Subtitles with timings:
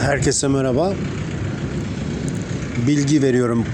[0.00, 0.92] Herkese merhaba.
[2.86, 3.66] Bilgi veriyorum.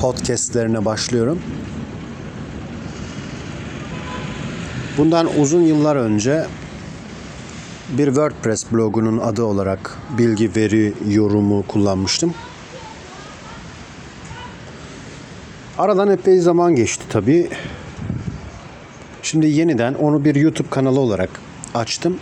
[0.00, 1.42] Podcast'lerine başlıyorum.
[4.98, 6.46] Bundan uzun yıllar önce
[7.88, 12.34] bir WordPress blogunun adı olarak bilgi veri yorumu kullanmıştım.
[15.78, 17.48] Aradan epey zaman geçti tabii.
[19.22, 21.30] Şimdi yeniden onu bir YouTube kanalı olarak
[21.74, 22.18] açtım.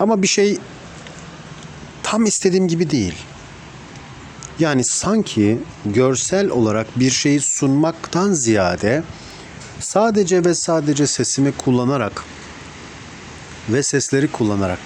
[0.00, 0.58] Ama bir şey
[2.02, 3.14] tam istediğim gibi değil.
[4.58, 9.02] Yani sanki görsel olarak bir şeyi sunmaktan ziyade
[9.78, 12.24] sadece ve sadece sesimi kullanarak
[13.68, 14.78] ve sesleri kullanarak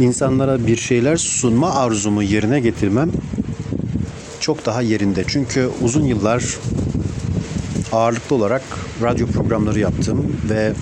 [0.00, 3.10] insanlara bir şeyler sunma arzumu yerine getirmem
[4.40, 5.24] çok daha yerinde.
[5.26, 6.58] Çünkü uzun yıllar
[7.92, 8.62] ağırlıklı olarak
[9.02, 10.72] radyo programları yaptım ve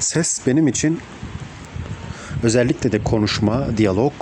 [0.00, 1.00] ses benim için
[2.44, 4.12] özellikle de konuşma, diyalog,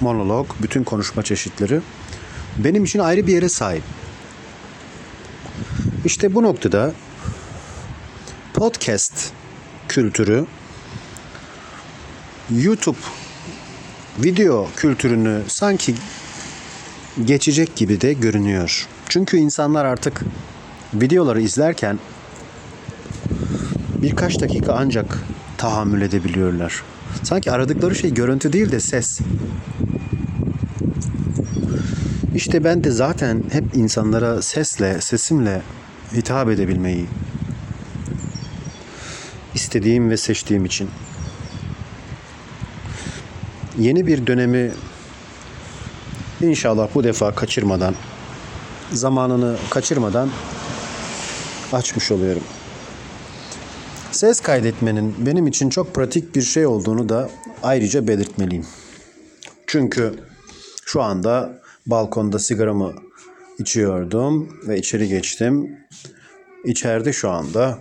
[0.00, 1.80] monolog, bütün konuşma çeşitleri
[2.58, 3.82] benim için ayrı bir yere sahip.
[6.04, 6.92] İşte bu noktada
[8.54, 9.30] podcast
[9.88, 10.46] kültürü
[12.50, 12.98] YouTube
[14.18, 15.94] video kültürünü sanki
[17.24, 18.86] geçecek gibi de görünüyor.
[19.08, 20.20] Çünkü insanlar artık
[20.94, 21.98] videoları izlerken
[23.94, 25.18] birkaç dakika ancak
[25.58, 26.82] tahammül edebiliyorlar.
[27.22, 29.20] Sanki aradıkları şey görüntü değil de ses.
[32.34, 35.62] İşte ben de zaten hep insanlara sesle, sesimle
[36.12, 37.06] hitap edebilmeyi
[39.54, 40.90] istediğim ve seçtiğim için
[43.78, 44.72] yeni bir dönemi
[46.40, 47.94] inşallah bu defa kaçırmadan
[48.92, 50.30] zamanını kaçırmadan
[51.72, 52.42] açmış oluyorum.
[54.16, 57.30] Ses kaydetmenin benim için çok pratik bir şey olduğunu da
[57.62, 58.66] ayrıca belirtmeliyim.
[59.66, 60.14] Çünkü
[60.86, 62.94] şu anda balkonda sigaramı
[63.58, 65.76] içiyordum ve içeri geçtim.
[66.64, 67.78] İçeride şu anda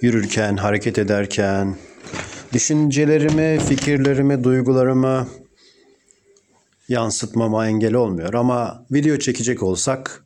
[0.00, 1.76] yürürken, hareket ederken
[2.52, 5.28] düşüncelerimi, fikirlerimi, duygularımı
[6.88, 8.34] yansıtmama engel olmuyor.
[8.34, 10.24] Ama video çekecek olsak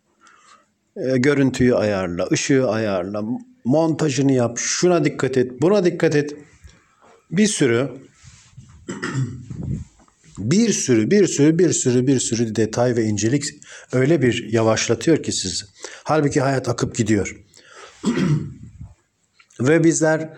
[0.96, 3.22] e, görüntüyü ayarla, ışığı ayarla,
[3.66, 6.36] montajını yap, şuna dikkat et, buna dikkat et.
[7.30, 7.90] Bir sürü
[10.38, 13.44] bir sürü, bir sürü, bir sürü, bir sürü detay ve incelik
[13.92, 15.64] öyle bir yavaşlatıyor ki sizi.
[16.04, 17.44] Halbuki hayat akıp gidiyor.
[19.60, 20.30] ve bizler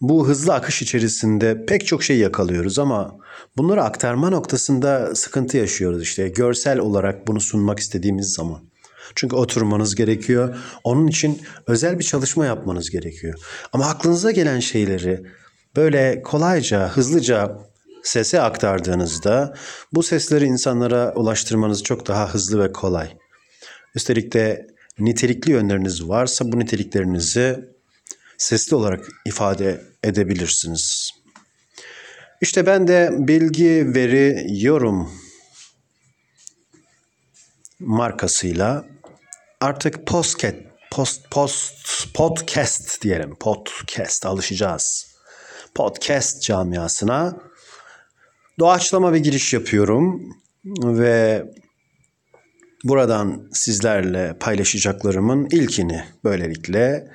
[0.00, 3.18] bu hızlı akış içerisinde pek çok şey yakalıyoruz ama
[3.56, 6.28] bunları aktarma noktasında sıkıntı yaşıyoruz işte.
[6.28, 8.67] Görsel olarak bunu sunmak istediğimiz zaman.
[9.14, 10.56] Çünkü oturmanız gerekiyor.
[10.84, 13.34] Onun için özel bir çalışma yapmanız gerekiyor.
[13.72, 15.22] Ama aklınıza gelen şeyleri
[15.76, 17.58] böyle kolayca, hızlıca
[18.02, 19.54] sese aktardığınızda
[19.92, 23.16] bu sesleri insanlara ulaştırmanız çok daha hızlı ve kolay.
[23.94, 24.66] Üstelik de
[24.98, 27.68] nitelikli yönleriniz varsa bu niteliklerinizi
[28.38, 31.10] sesli olarak ifade edebilirsiniz.
[32.40, 35.12] İşte ben de bilgi, veri, yorum
[37.80, 38.84] markasıyla
[39.60, 40.54] artık postcat,
[40.90, 43.34] post, post, podcast diyelim.
[43.40, 45.14] Podcast alışacağız.
[45.74, 47.36] Podcast camiasına
[48.58, 50.36] doğaçlama bir giriş yapıyorum
[50.84, 51.44] ve
[52.84, 57.08] buradan sizlerle paylaşacaklarımın ilkini böylelikle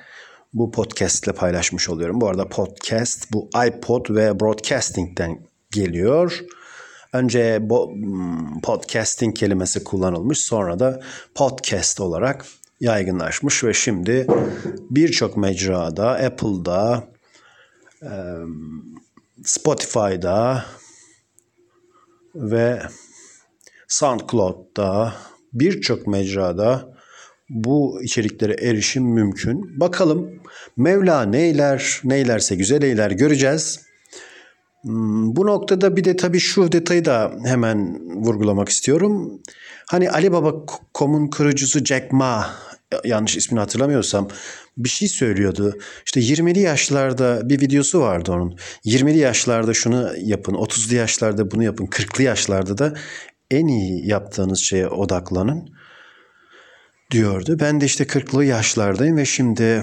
[0.52, 2.20] bu podcast ile paylaşmış oluyorum.
[2.20, 5.38] Bu arada podcast bu iPod ve broadcasting'den
[5.70, 6.40] geliyor.
[7.14, 7.62] Önce
[8.62, 11.00] podcasting kelimesi kullanılmış sonra da
[11.34, 12.46] podcast olarak
[12.80, 14.26] yaygınlaşmış ve şimdi
[14.90, 17.08] birçok mecrada Apple'da,
[19.44, 20.64] Spotify'da
[22.34, 22.82] ve
[23.88, 25.14] SoundCloud'da
[25.52, 26.94] birçok mecrada
[27.48, 29.80] bu içeriklere erişim mümkün.
[29.80, 30.30] Bakalım
[30.76, 33.93] Mevla neyler, neylerse güzel eyler göreceğiz.
[34.84, 39.42] Bu noktada bir de tabii şu detayı da hemen vurgulamak istiyorum.
[39.86, 42.50] Hani Ali Baba.com'un kurucusu Jack Ma,
[43.04, 44.28] yanlış ismini hatırlamıyorsam
[44.76, 45.78] bir şey söylüyordu.
[46.06, 48.56] İşte 20'li yaşlarda bir videosu vardı onun.
[48.84, 52.94] 20'li yaşlarda şunu yapın, 30'lu yaşlarda bunu yapın, 40'lı yaşlarda da
[53.50, 55.68] en iyi yaptığınız şeye odaklanın
[57.14, 57.56] diyordu.
[57.60, 59.82] Ben de işte 40'lı yaşlardayım ve şimdi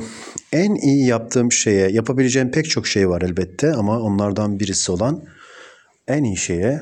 [0.52, 5.24] en iyi yaptığım şeye, yapabileceğim pek çok şey var elbette ama onlardan birisi olan
[6.08, 6.82] en iyi şeye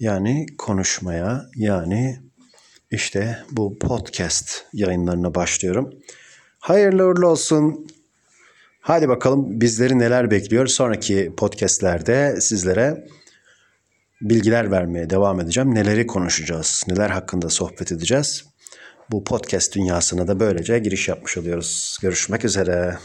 [0.00, 2.18] yani konuşmaya yani
[2.90, 5.94] işte bu podcast yayınlarına başlıyorum.
[6.58, 7.86] Hayırlı uğurlu olsun.
[8.80, 10.66] Hadi bakalım bizleri neler bekliyor.
[10.66, 13.06] Sonraki podcastlerde sizlere
[14.20, 15.74] bilgiler vermeye devam edeceğim.
[15.74, 18.53] Neleri konuşacağız, neler hakkında sohbet edeceğiz.
[19.10, 21.98] Bu podcast dünyasına da böylece giriş yapmış oluyoruz.
[22.02, 22.98] Görüşmek üzere.